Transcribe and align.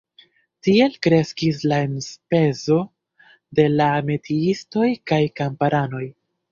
Tiel 0.67 0.95
kreskis 1.07 1.59
la 1.73 1.79
enspezo 1.89 2.81
de 3.61 3.69
la 3.77 3.93
metiistoj 4.11 4.93
kaj 5.13 5.23
kamparanoj. 5.41 6.07